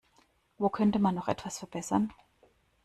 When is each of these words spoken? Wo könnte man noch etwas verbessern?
Wo 0.57 0.69
könnte 0.69 0.97
man 0.97 1.13
noch 1.13 1.27
etwas 1.27 1.59
verbessern? 1.59 2.11